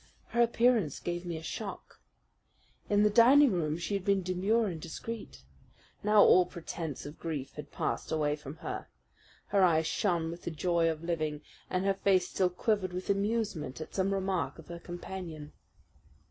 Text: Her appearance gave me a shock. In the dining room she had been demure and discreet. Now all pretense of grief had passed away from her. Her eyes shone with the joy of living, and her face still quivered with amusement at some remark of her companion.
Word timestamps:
Her 0.29 0.41
appearance 0.41 0.99
gave 0.99 1.27
me 1.27 1.37
a 1.37 1.43
shock. 1.43 1.99
In 2.89 3.03
the 3.03 3.09
dining 3.11 3.51
room 3.51 3.77
she 3.77 3.93
had 3.93 4.03
been 4.03 4.23
demure 4.23 4.65
and 4.65 4.81
discreet. 4.81 5.43
Now 6.01 6.23
all 6.23 6.47
pretense 6.47 7.05
of 7.05 7.19
grief 7.19 7.53
had 7.53 7.71
passed 7.71 8.11
away 8.11 8.35
from 8.35 8.55
her. 8.65 8.87
Her 9.49 9.61
eyes 9.63 9.85
shone 9.85 10.31
with 10.31 10.41
the 10.41 10.49
joy 10.49 10.89
of 10.89 11.03
living, 11.03 11.41
and 11.69 11.85
her 11.85 11.93
face 11.93 12.27
still 12.27 12.49
quivered 12.49 12.93
with 12.93 13.11
amusement 13.11 13.79
at 13.79 13.93
some 13.93 14.11
remark 14.11 14.57
of 14.57 14.69
her 14.69 14.79
companion. 14.79 15.53